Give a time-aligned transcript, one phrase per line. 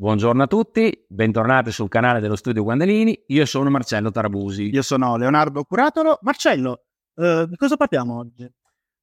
[0.00, 3.20] Buongiorno a tutti, bentornati sul canale dello Studio Guandalini.
[3.26, 4.70] Io sono Marcello Tarabusi.
[4.72, 6.20] Io sono Leonardo Curatolo.
[6.22, 6.84] Marcello,
[7.16, 8.48] eh, di cosa parliamo oggi?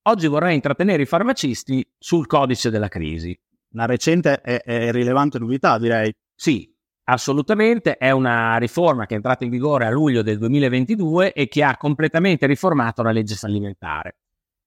[0.04, 3.38] Oggi vorrei intrattenere i farmacisti sul codice della crisi.
[3.74, 6.16] Una recente e, e rilevante novità, direi.
[6.34, 6.74] Sì,
[7.10, 7.98] assolutamente.
[7.98, 11.76] È una riforma che è entrata in vigore a luglio del 2022 e che ha
[11.76, 14.20] completamente riformato la legge fallimentare.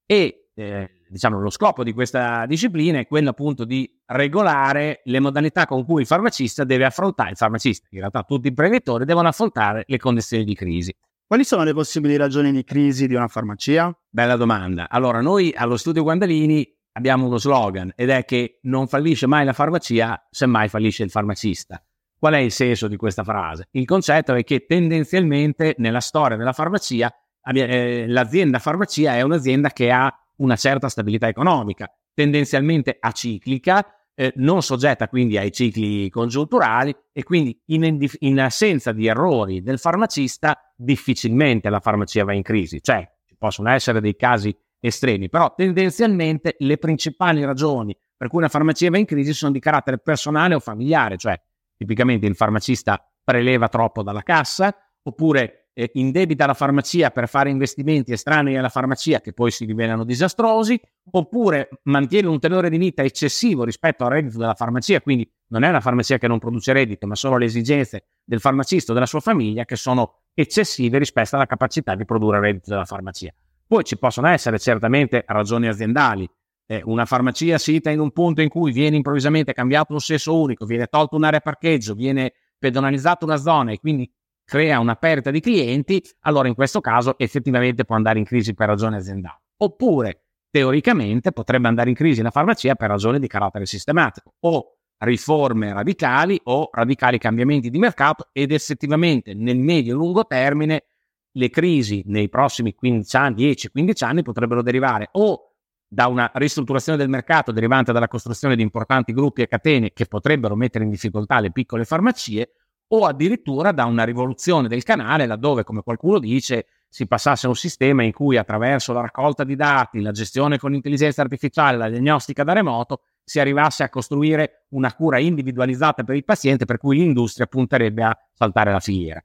[0.05, 5.67] E eh, diciamo, lo scopo di questa disciplina è quello appunto di regolare le modalità
[5.67, 9.85] con cui il farmacista deve affrontare, il farmacista, in realtà tutti i imprenditori devono affrontare
[9.87, 10.95] le condizioni di crisi.
[11.27, 13.95] Quali sono le possibili ragioni di crisi di una farmacia?
[14.09, 14.89] Bella domanda.
[14.89, 19.53] Allora, noi allo studio Guandalini abbiamo uno slogan ed è che non fallisce mai la
[19.53, 21.83] farmacia, semmai fallisce il farmacista.
[22.19, 23.69] Qual è il senso di questa frase?
[23.73, 27.13] Il concetto è che tendenzialmente nella storia della farmacia
[27.43, 34.63] eh, l'azienda farmacia è un'azienda che ha una certa stabilità economica, tendenzialmente aciclica, eh, non
[34.63, 41.71] soggetta quindi ai cicli congiunturali e quindi in, in, assenza di errori del farmacista difficilmente
[41.71, 42.83] la farmacia va in crisi.
[42.83, 48.49] Cioè, ci possono essere dei casi estremi, però tendenzialmente le principali ragioni per cui una
[48.49, 51.41] farmacia va in crisi sono di carattere personale o familiare, cioè
[51.77, 58.11] tipicamente il farmacista preleva troppo dalla cassa oppure eh, indebita la farmacia per fare investimenti
[58.11, 60.81] estranei alla farmacia che poi si rivelano disastrosi,
[61.13, 65.71] oppure mantiene un tenore di vita eccessivo rispetto al reddito della farmacia, quindi non è
[65.71, 69.21] la farmacia che non produce reddito, ma solo le esigenze del farmacista o della sua
[69.21, 73.33] famiglia che sono eccessive rispetto alla capacità di produrre reddito della farmacia.
[73.65, 76.29] Poi ci possono essere certamente ragioni aziendali.
[76.67, 80.67] Eh, una farmacia sita in un punto in cui viene improvvisamente cambiato un sesso unico,
[80.67, 84.11] viene tolto un'area parcheggio, viene pedonalizzata una zona e quindi
[84.49, 88.69] crea una perdita di clienti, allora in questo caso effettivamente può andare in crisi per
[88.69, 89.37] ragioni aziendali.
[89.59, 95.75] Oppure, teoricamente, potrebbe andare in crisi la farmacia per ragioni di carattere sistematico o riforme
[95.75, 100.85] radicali o radicali cambiamenti di mercato ed effettivamente nel medio e lungo termine
[101.33, 105.53] le crisi nei prossimi 15 anni, 10-15 anni potrebbero derivare o
[105.87, 110.57] da una ristrutturazione del mercato derivante dalla costruzione di importanti gruppi e catene che potrebbero
[110.57, 112.53] mettere in difficoltà le piccole farmacie
[112.89, 117.57] o addirittura da una rivoluzione del canale laddove, come qualcuno dice, si passasse a un
[117.57, 122.45] sistema in cui attraverso la raccolta di dati, la gestione con intelligenza artificiale, la diagnostica
[122.45, 127.47] da remoto, si arrivasse a costruire una cura individualizzata per il paziente per cui l'industria
[127.47, 129.23] punterebbe a saltare la filiera.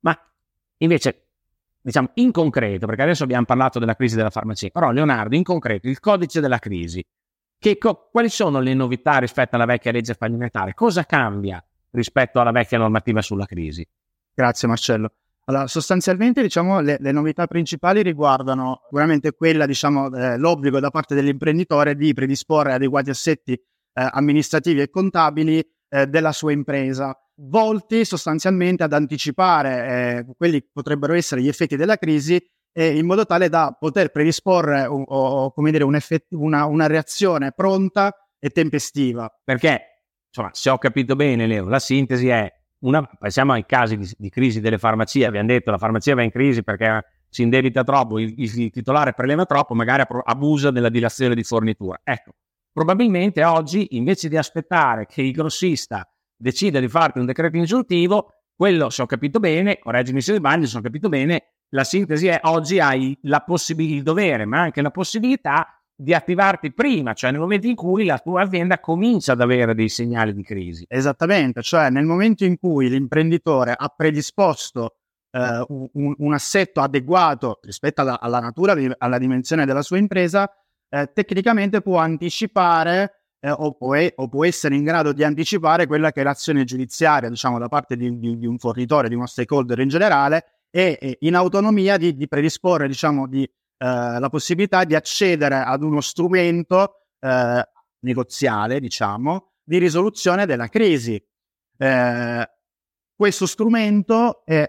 [0.00, 0.16] Ma
[0.76, 1.26] invece,
[1.80, 5.88] diciamo in concreto, perché adesso abbiamo parlato della crisi della farmacia, però Leonardo, in concreto,
[5.88, 7.04] il codice della crisi
[7.78, 10.74] Co- quali sono le novità rispetto alla vecchia legge fallimentare?
[10.74, 13.86] Cosa cambia rispetto alla vecchia normativa sulla crisi?
[14.32, 15.12] Grazie Marcello.
[15.46, 21.14] Allora, sostanzialmente diciamo, le, le, novità principali riguardano sicuramente quella, diciamo, eh, l'obbligo da parte
[21.14, 23.60] dell'imprenditore di predisporre adeguati assetti eh,
[23.94, 31.14] amministrativi e contabili eh, della sua impresa, volti sostanzialmente ad anticipare eh, quelli che potrebbero
[31.14, 32.38] essere gli effetti della crisi
[32.78, 36.86] eh, in modo tale da poter predisporre o, o come dire, un effett- una, una
[36.86, 39.28] reazione pronta e tempestiva.
[39.42, 42.48] Perché, insomma, se ho capito bene, Leo, la sintesi è
[42.84, 46.30] una, pensiamo ai casi di, di, crisi delle farmacie, abbiamo detto la farmacia va in
[46.30, 51.42] crisi perché si indebita troppo, il, il titolare preleva troppo, magari abusa della dilazione di
[51.42, 52.00] fornitura.
[52.04, 52.30] Ecco,
[52.72, 58.88] probabilmente oggi invece di aspettare che il grossista decida di farti un decreto ingiuntivo, quello,
[58.88, 62.80] se ho capito bene, correggimi se sbaglio, se ho capito bene, la sintesi è oggi
[62.80, 67.74] hai possibilità, il dovere, ma anche la possibilità di attivarti prima, cioè nel momento in
[67.74, 70.84] cui la tua azienda comincia ad avere dei segnali di crisi.
[70.88, 74.98] Esattamente, cioè nel momento in cui l'imprenditore ha predisposto
[75.32, 80.48] eh, un, un, assetto adeguato rispetto alla, alla, natura, alla dimensione della sua impresa,
[80.88, 86.12] eh, tecnicamente può anticipare eh, o, può, o, può, essere in grado di anticipare quella
[86.12, 89.80] che è l'azione giudiziaria, diciamo, da parte di, di, di un fornitore, di uno stakeholder
[89.80, 93.50] in generale, e in autonomia di, di predisporre diciamo, di, eh,
[94.18, 97.68] la possibilità di accedere ad uno strumento eh,
[98.00, 101.22] negoziale diciamo, di risoluzione della crisi.
[101.76, 102.50] Eh,
[103.14, 104.68] questo strumento è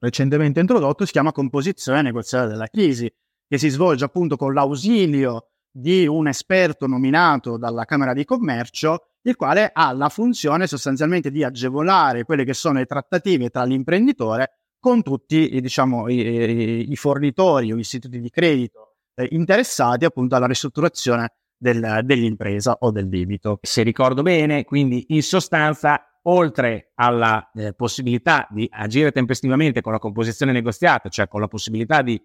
[0.00, 3.12] recentemente introdotto, si chiama composizione negoziale della crisi,
[3.46, 9.36] che si svolge appunto con l'ausilio di un esperto nominato dalla Camera di Commercio, il
[9.36, 15.02] quale ha la funzione sostanzialmente di agevolare quelle che sono le trattative tra l'imprenditore con
[15.02, 22.00] tutti diciamo, i, i, fornitori o istituti di credito eh, interessati appunto alla ristrutturazione del,
[22.02, 23.60] dell'impresa o del debito.
[23.62, 29.98] Se ricordo bene, quindi in sostanza, oltre alla eh, possibilità di agire tempestivamente con la
[29.98, 32.22] composizione negoziata, cioè con la possibilità di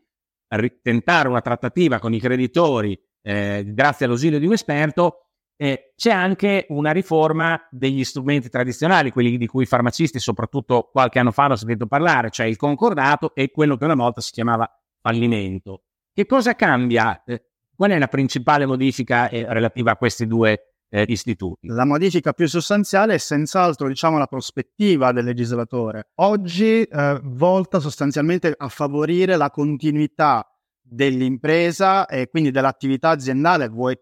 [0.82, 5.29] tentare una trattativa con i creditori eh, grazie all'ausilio di un esperto,
[5.62, 11.20] eh, c'è anche una riforma degli strumenti tradizionali, quelli di cui i farmacisti, soprattutto qualche
[11.20, 14.66] anno fa, hanno sentito parlare, cioè il concordato e quello che una volta si chiamava
[15.02, 15.84] fallimento.
[16.14, 17.24] Che cosa cambia?
[17.26, 17.44] Eh,
[17.76, 21.68] qual è la principale modifica eh, relativa a questi due eh, istituti?
[21.68, 26.12] La modifica più sostanziale è senz'altro diciamo, la prospettiva del legislatore.
[26.22, 30.50] Oggi eh, volta sostanzialmente a favorire la continuità
[30.82, 33.98] dell'impresa e quindi dell'attività aziendale, vuoi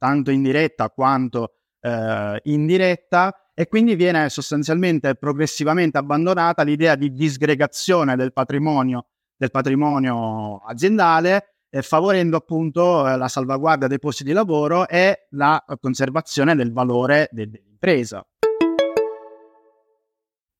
[0.00, 8.32] tanto indiretta quanto eh, indiretta, e quindi viene sostanzialmente progressivamente abbandonata l'idea di disgregazione del
[8.32, 15.26] patrimonio, del patrimonio aziendale eh, favorendo appunto eh, la salvaguardia dei posti di lavoro e
[15.32, 18.26] la conservazione del valore de- dell'impresa.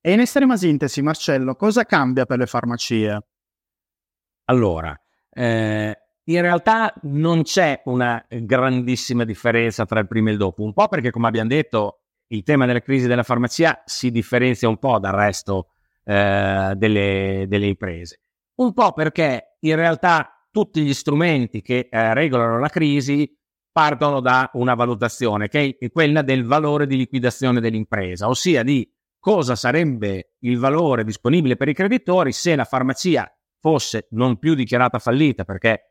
[0.03, 3.19] E in estrema sintesi, Marcello, cosa cambia per le farmacie?
[4.45, 4.99] Allora,
[5.31, 6.00] eh,
[6.35, 10.89] in realtà non c'è una grandissima differenza tra il prima e il dopo, un po'
[10.89, 15.13] perché, come abbiamo detto, il tema della crisi della farmacia si differenzia un po' dal
[15.13, 15.71] resto
[16.05, 18.21] eh, delle, delle imprese,
[18.57, 23.37] un po' perché in realtà tutti gli strumenti che eh, regolano la crisi
[23.73, 28.89] partono da una valutazione che è quella del valore di liquidazione dell'impresa, ossia di
[29.19, 34.99] cosa sarebbe il valore disponibile per i creditori se la farmacia fosse non più dichiarata
[34.99, 35.90] fallita, perché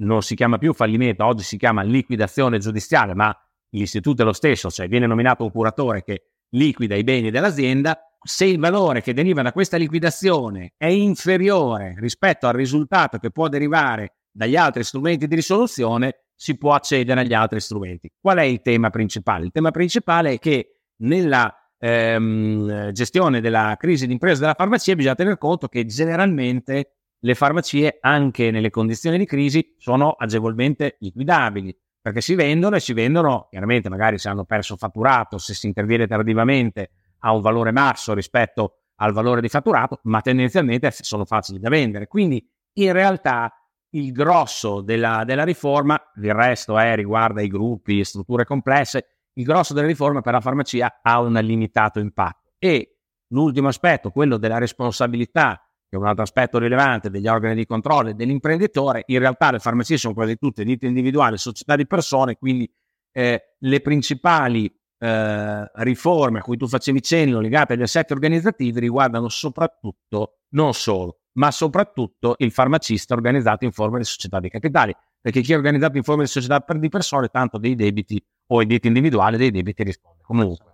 [0.00, 3.34] non si chiama più fallimento, oggi si chiama liquidazione giudiziale, ma
[3.70, 8.44] l'istituto è lo stesso, cioè viene nominato un curatore che liquida i beni dell'azienda, se
[8.44, 14.16] il valore che deriva da questa liquidazione è inferiore rispetto al risultato che può derivare
[14.30, 18.10] dagli altri strumenti di risoluzione, si può accedere agli altri strumenti.
[18.20, 19.46] Qual è il tema principale?
[19.46, 25.38] Il tema principale è che nella ehm, gestione della crisi d'impresa della farmacia bisogna tener
[25.38, 32.34] conto che generalmente le farmacie, anche nelle condizioni di crisi, sono agevolmente liquidabili perché si
[32.34, 37.32] vendono e si vendono, chiaramente magari se hanno perso fatturato, se si interviene tardivamente ha
[37.34, 42.06] un valore basso rispetto al valore di fatturato, ma tendenzialmente sono facili da vendere.
[42.06, 43.52] Quindi in realtà
[43.90, 49.74] il grosso della, della riforma, il resto è, riguarda i gruppi, strutture complesse, il grosso
[49.74, 52.52] della riforma per la farmacia ha un limitato impatto.
[52.58, 57.66] E l'ultimo aspetto, quello della responsabilità, che è un altro aspetto rilevante degli organi di
[57.66, 62.36] controllo e dell'imprenditore, in realtà le farmacie sono quasi tutte ditte individuali, società di persone,
[62.36, 62.72] quindi
[63.10, 69.28] eh, le principali eh, riforme a cui tu facevi cenno legate agli assetti organizzativi riguardano
[69.28, 75.40] soprattutto, non solo, ma soprattutto il farmacista organizzato in forma di società di capitali, perché
[75.40, 78.86] chi è organizzato in forma di società di persone tanto dei debiti o i debiti
[78.86, 80.66] individuali dei debiti risponde comunque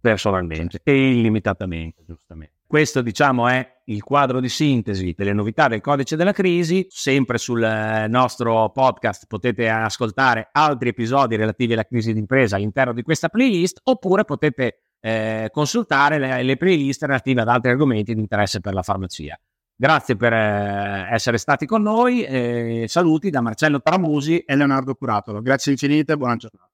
[0.00, 2.54] personalmente e illimitatamente, giustamente.
[2.66, 6.86] Questo diciamo è il quadro di sintesi delle novità del codice della crisi.
[6.88, 13.02] Sempre sul eh, nostro podcast potete ascoltare altri episodi relativi alla crisi d'impresa all'interno di
[13.02, 18.60] questa playlist oppure potete eh, consultare le, le, playlist relative ad altri argomenti di interesse
[18.60, 19.38] per la farmacia.
[19.74, 22.86] Grazie per eh, essere stati con noi.
[22.86, 25.42] saluti da Marcello Tramusi e Leonardo Curatolo.
[25.42, 26.71] Grazie infinite e buona giornata.